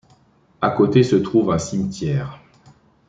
À 0.61 0.71
côté 0.71 1.03
se 1.03 1.15
trouve 1.15 1.51
un 1.51 1.59
cimetière. 1.59 2.39